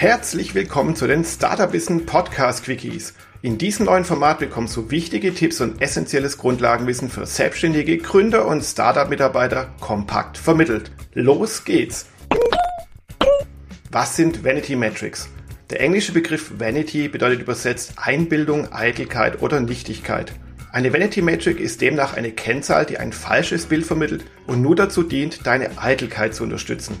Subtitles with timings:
[0.00, 3.14] Herzlich willkommen zu den Startup Wissen Podcast Quickies.
[3.42, 8.62] In diesem neuen Format bekommst du wichtige Tipps und essentielles Grundlagenwissen für selbstständige Gründer und
[8.62, 10.92] Startup-Mitarbeiter kompakt vermittelt.
[11.14, 12.06] Los geht's!
[13.90, 15.30] Was sind Vanity Metrics?
[15.68, 20.32] Der englische Begriff Vanity bedeutet übersetzt Einbildung, Eitelkeit oder Nichtigkeit.
[20.70, 25.02] Eine Vanity Metric ist demnach eine Kennzahl, die ein falsches Bild vermittelt und nur dazu
[25.02, 27.00] dient, deine Eitelkeit zu unterstützen.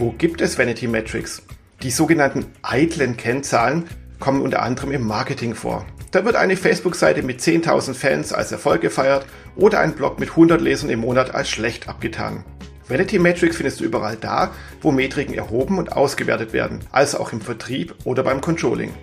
[0.00, 1.42] Wo gibt es Vanity Metrics?
[1.82, 3.88] Die sogenannten eitlen Kennzahlen
[4.20, 5.84] kommen unter anderem im Marketing vor.
[6.12, 9.26] Da wird eine Facebook-Seite mit 10.000 Fans als Erfolg gefeiert
[9.56, 12.44] oder ein Blog mit 100 Lesern im Monat als schlecht abgetan.
[12.86, 14.52] Vanity Metrics findest du überall da,
[14.82, 18.94] wo Metriken erhoben und ausgewertet werden, also auch im Vertrieb oder beim Controlling.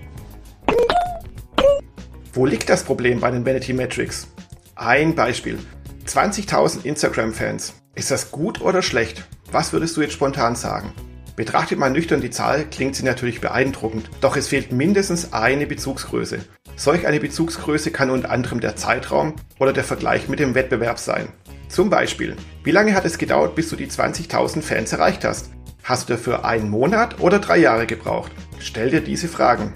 [2.31, 4.27] Wo liegt das Problem bei den Vanity Metrics?
[4.75, 5.59] Ein Beispiel.
[6.07, 7.73] 20.000 Instagram-Fans.
[7.95, 9.25] Ist das gut oder schlecht?
[9.55, 10.91] Was würdest du jetzt spontan sagen?
[11.37, 16.39] Betrachtet man nüchtern die Zahl, klingt sie natürlich beeindruckend, doch es fehlt mindestens eine Bezugsgröße.
[16.75, 21.29] Solch eine Bezugsgröße kann unter anderem der Zeitraum oder der Vergleich mit dem Wettbewerb sein.
[21.69, 22.35] Zum Beispiel,
[22.65, 25.51] wie lange hat es gedauert, bis du die 20.000 Fans erreicht hast?
[25.85, 28.33] Hast du dafür einen Monat oder drei Jahre gebraucht?
[28.59, 29.71] Stell dir diese Fragen.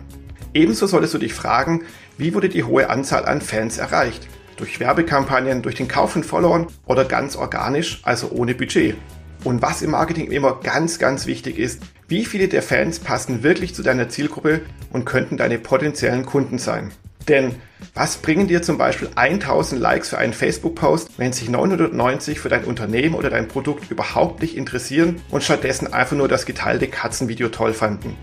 [0.53, 1.85] Ebenso solltest du dich fragen,
[2.17, 4.27] wie wurde die hohe Anzahl an Fans erreicht?
[4.57, 8.97] Durch Werbekampagnen, durch den Kauf von Followern oder ganz organisch, also ohne Budget?
[9.43, 13.73] Und was im Marketing immer ganz, ganz wichtig ist, wie viele der Fans passen wirklich
[13.73, 16.91] zu deiner Zielgruppe und könnten deine potenziellen Kunden sein?
[17.27, 17.55] Denn
[17.93, 22.65] was bringen dir zum Beispiel 1000 Likes für einen Facebook-Post, wenn sich 990 für dein
[22.65, 27.73] Unternehmen oder dein Produkt überhaupt nicht interessieren und stattdessen einfach nur das geteilte Katzenvideo toll
[27.73, 28.17] fanden?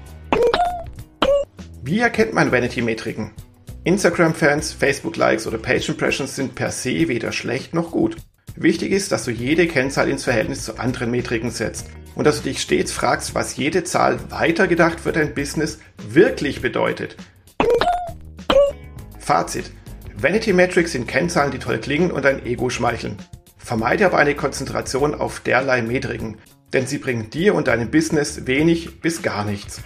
[1.83, 3.31] Wie erkennt man Vanity-Metriken?
[3.85, 8.17] Instagram-Fans, Facebook-Likes oder Page-Impressions sind per se weder schlecht noch gut.
[8.57, 12.49] Wichtig ist, dass du jede Kennzahl ins Verhältnis zu anderen Metriken setzt und dass du
[12.49, 17.17] dich stets fragst, was jede Zahl weitergedacht für dein Business wirklich bedeutet.
[19.19, 19.71] Fazit.
[20.17, 23.19] Vanity Metrics sind Kennzahlen, die toll klingen und dein Ego schmeicheln.
[23.59, 26.39] Vermeide aber eine Konzentration auf derlei Metriken,
[26.73, 29.83] denn sie bringen dir und deinem Business wenig bis gar nichts.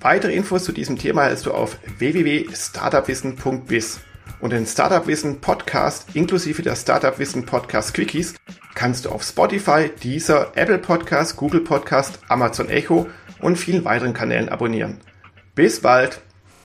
[0.00, 4.00] Weitere Infos zu diesem Thema erhältst du auf www.startupwissen.biz.
[4.40, 8.34] Und den Startup Wissen Podcast inklusive der Startup Wissen Podcast Quickies
[8.74, 13.08] kannst du auf Spotify, Deezer, Apple Podcast, Google Podcast, Amazon Echo
[13.40, 14.98] und vielen weiteren Kanälen abonnieren.
[15.54, 16.20] Bis bald!